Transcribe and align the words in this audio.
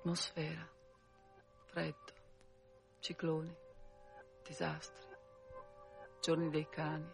Atmosfera, 0.00 0.66
freddo, 1.66 2.12
cicloni, 3.00 3.54
disastri, 4.42 5.06
giorni 6.22 6.48
dei 6.48 6.66
cani, 6.70 7.06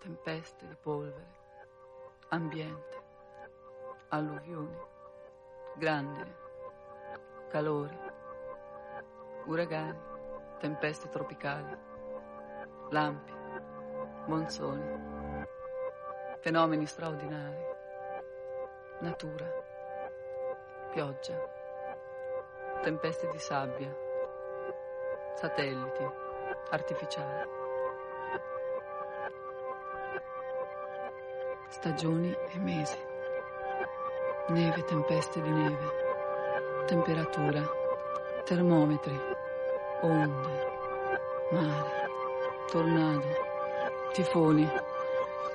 tempeste 0.00 0.66
di 0.66 0.74
polvere, 0.74 1.36
ambiente, 2.30 3.02
alluvioni, 4.08 4.76
grandine, 5.76 6.36
calori, 7.48 7.96
uragani, 9.44 10.00
tempeste 10.58 11.08
tropicali, 11.10 11.78
lampi, 12.90 13.32
monsoni, 14.26 15.46
fenomeni 16.40 16.86
straordinari, 16.86 17.64
natura, 18.98 19.48
pioggia, 20.90 21.62
tempeste 22.84 23.30
di 23.30 23.38
sabbia, 23.38 23.90
satelliti, 25.36 26.06
artificiali. 26.68 27.48
Stagioni 31.68 32.30
e 32.30 32.58
mesi. 32.58 32.98
Neve, 34.48 34.84
tempeste 34.84 35.40
di 35.40 35.48
neve. 35.48 36.84
Temperatura, 36.84 37.62
termometri, 38.44 39.18
onde, 40.02 40.48
mare, 41.52 42.08
tornado, 42.70 43.26
tifoni, 44.12 44.70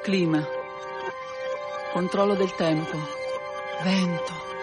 clima, 0.02 0.44
controllo 1.94 2.34
del 2.34 2.56
tempo, 2.56 2.98
vento. 3.84 4.59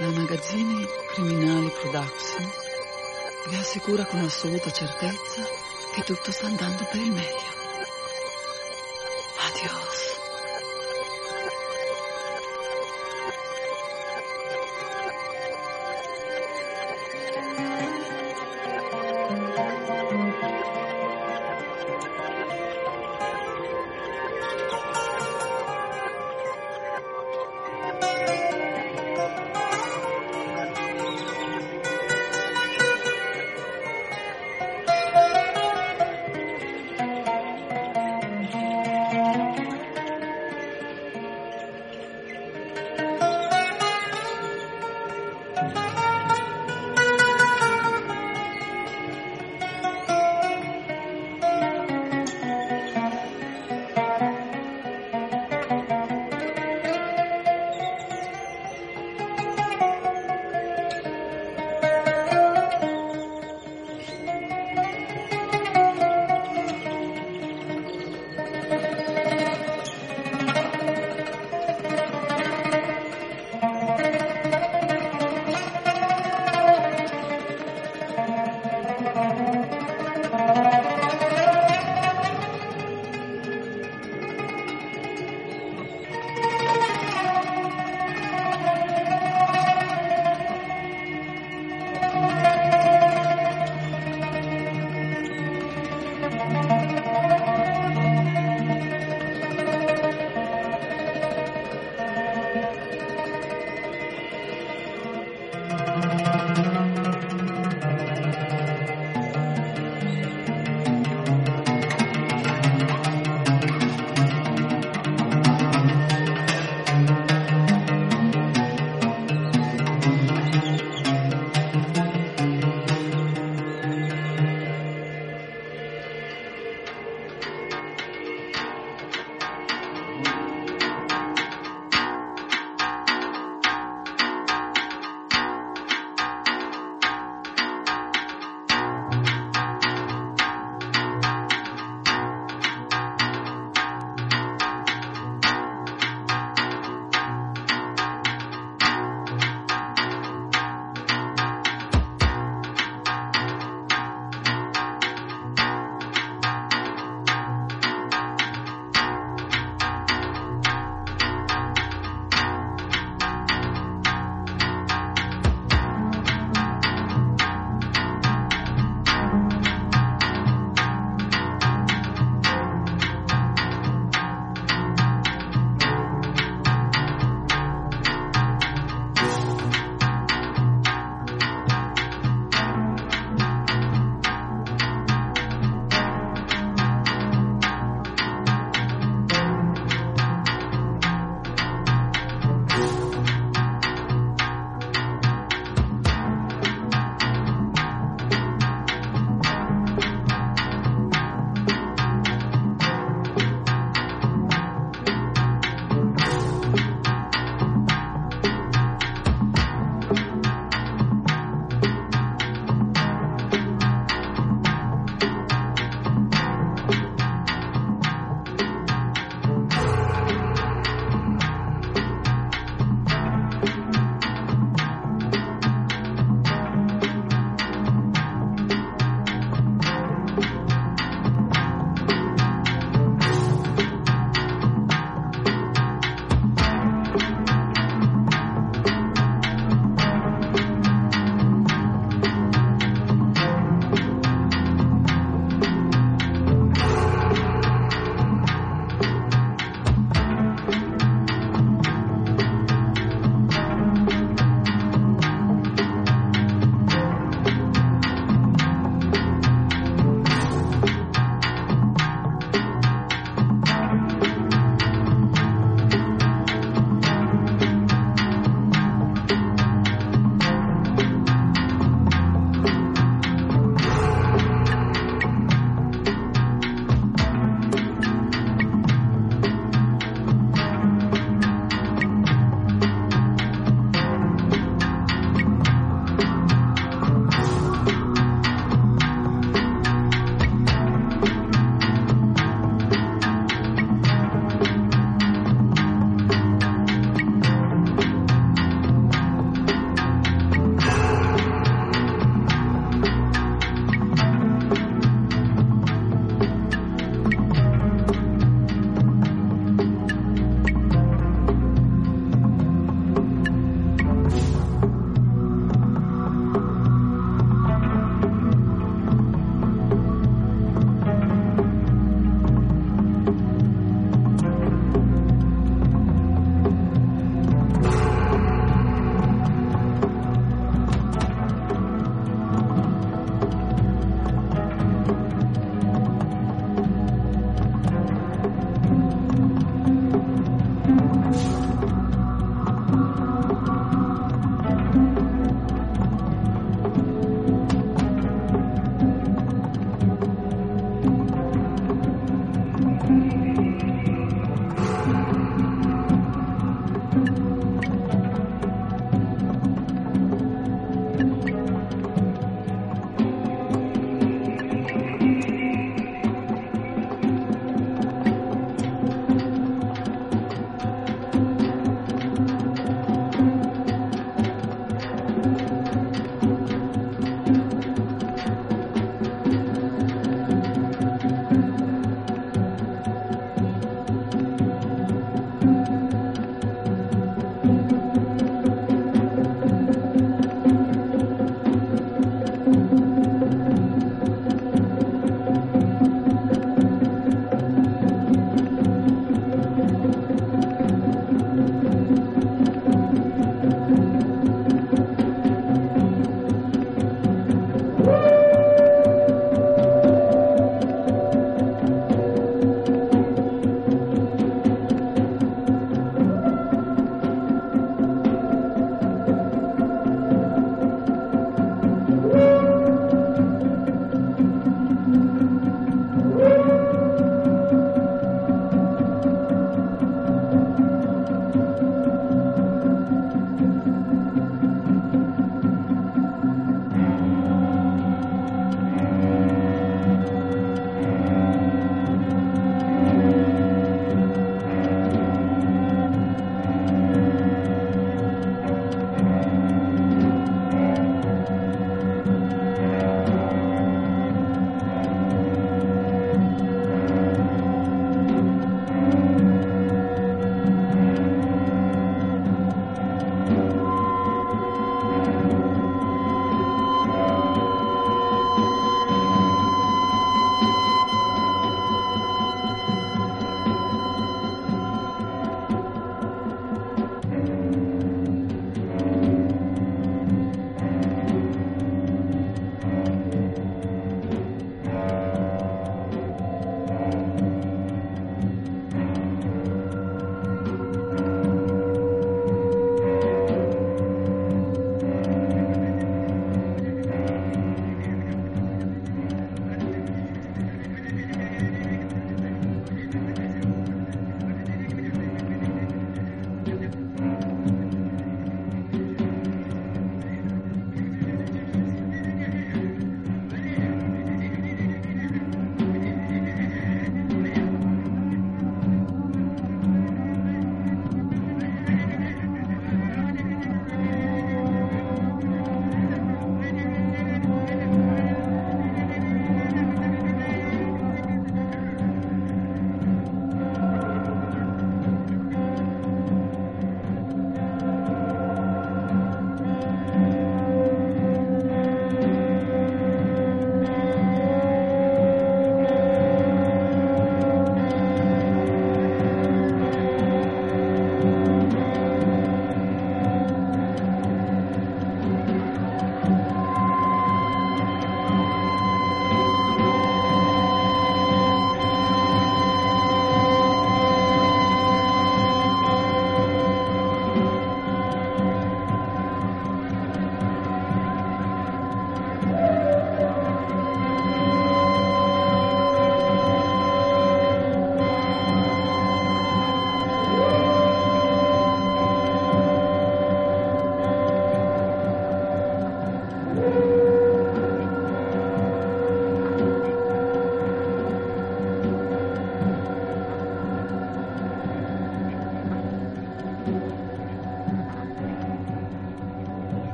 La 0.00 0.10
Magazzini 0.10 0.86
Criminali 1.12 1.68
Production 1.70 2.48
vi 3.48 3.56
assicura 3.56 4.04
con 4.04 4.20
assoluta 4.20 4.70
certezza 4.70 5.42
che 5.92 6.02
tutto 6.04 6.30
sta 6.30 6.46
andando 6.46 6.86
per 6.88 7.00
il 7.00 7.10
meglio. 7.10 7.57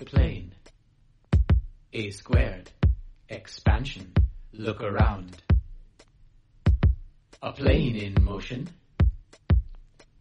A 0.00 0.04
plane. 0.04 0.52
A 1.92 2.10
squared, 2.10 2.70
expansion, 3.28 4.12
look 4.52 4.82
around. 4.82 5.42
A 7.42 7.52
plane 7.52 7.96
in 7.96 8.14
motion 8.22 8.68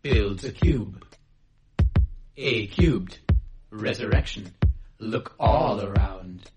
builds 0.01 0.43
a 0.43 0.51
cube. 0.51 1.03
A 2.37 2.67
cubed, 2.67 3.19
resurrection, 3.69 4.53
look 4.99 5.35
all 5.39 5.81
around. 5.81 6.49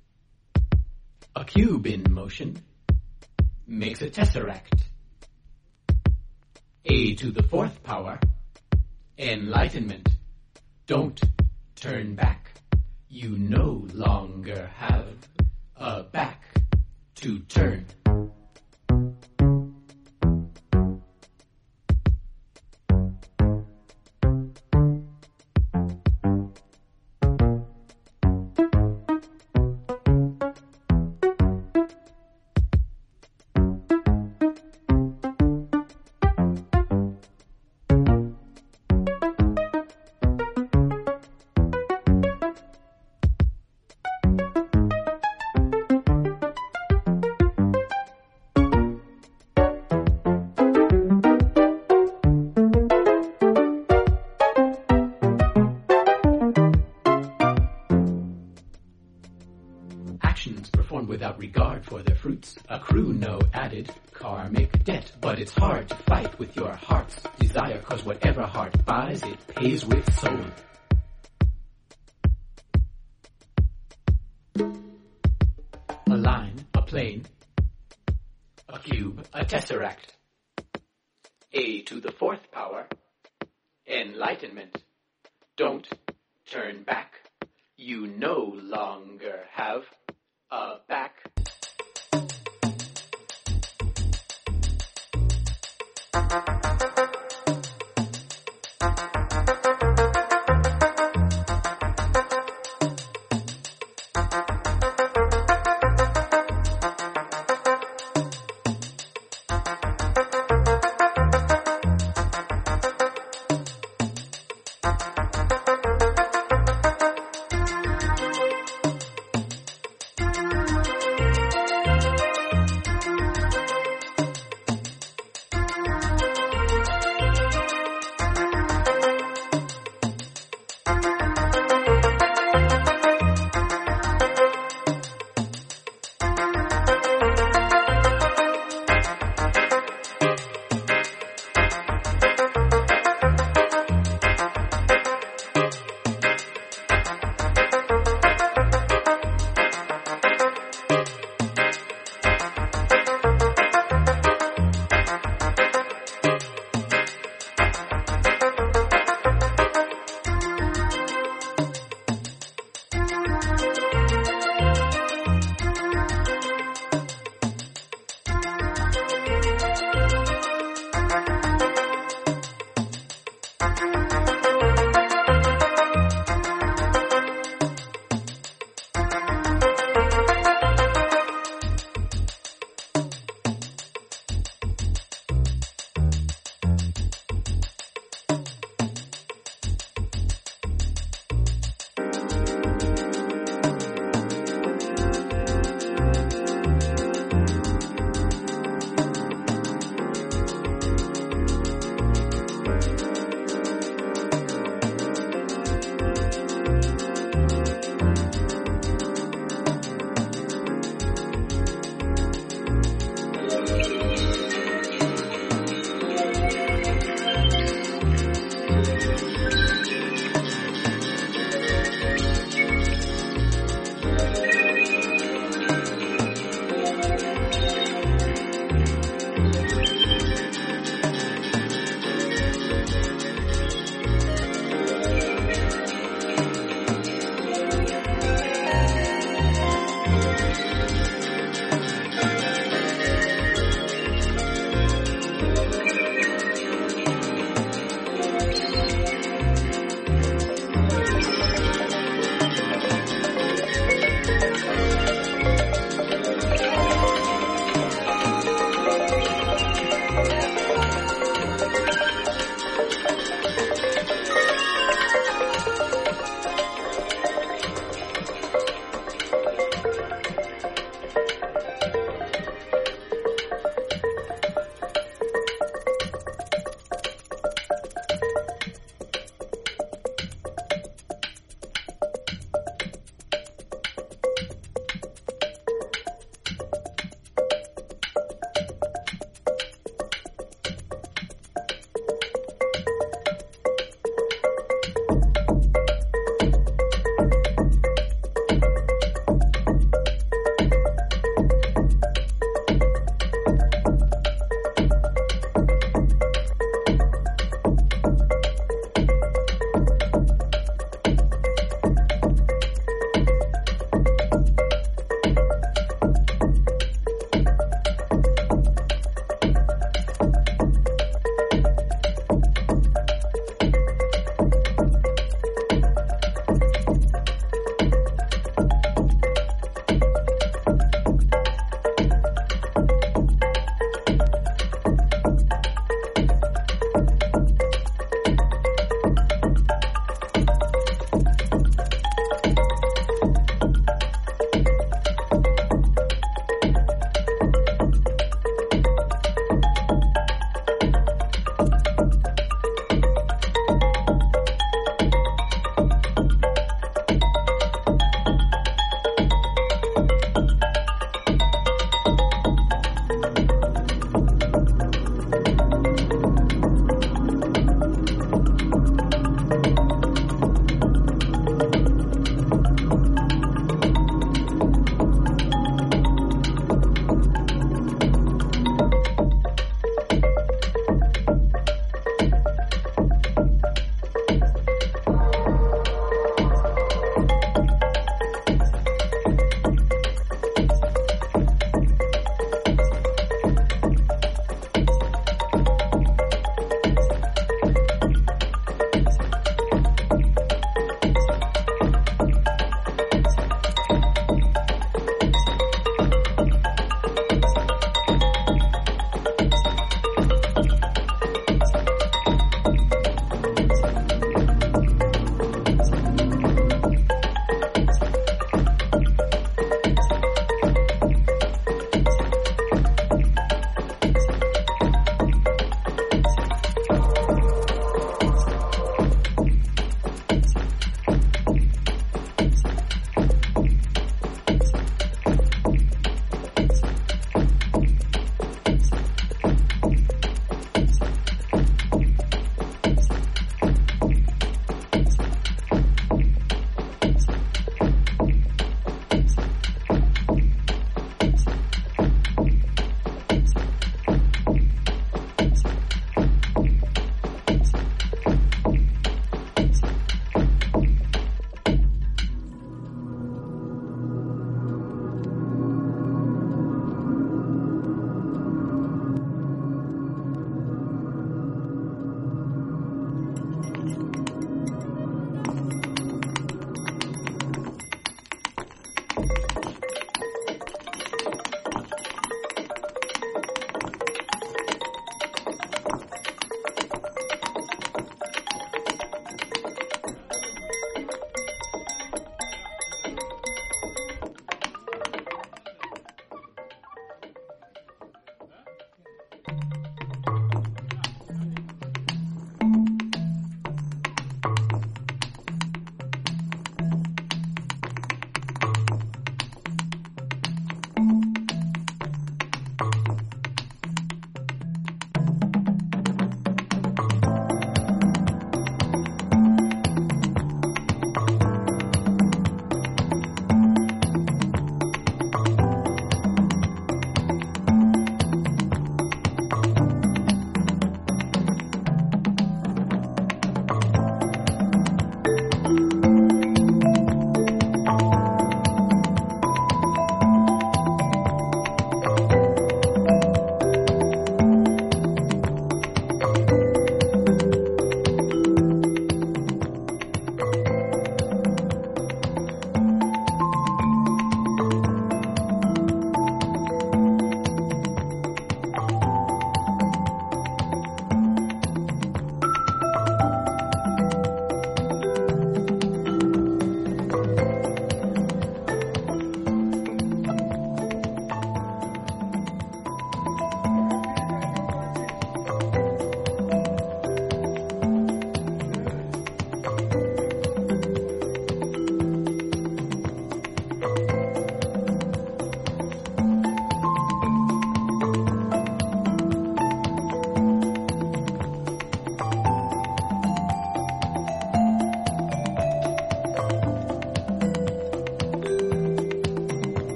A 1.35 1.44
cube 1.44 1.87
in 1.87 2.04
motion 2.11 2.62
makes 3.66 4.02
a 4.02 4.11
tesseract. 4.11 4.83
A 6.85 7.14
to 7.14 7.31
the 7.31 7.42
fourth 7.42 7.83
power, 7.83 8.18
enlightenment 9.18 10.09
don't 10.87 11.20
turn 11.74 12.14
back. 12.14 12.47
You 13.11 13.38
no 13.38 13.87
longer 13.94 14.71
have 14.77 15.07
a 15.77 16.03
back 16.03 16.42
to 17.16 17.38
turn. 17.40 17.87